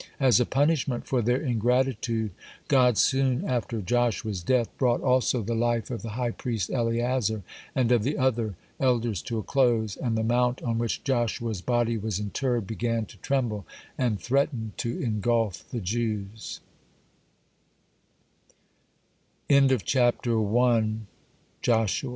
[0.19, 2.31] As a punishment for their ingratitude,
[2.67, 7.43] God, soon after Joshua's death, brought also the life of the high priest Eleazar
[7.75, 11.99] and of the other elders to a close, and the mount on which Joshua's body
[11.99, 13.63] was interred began to tremble,
[14.01, 15.21] and threatened to en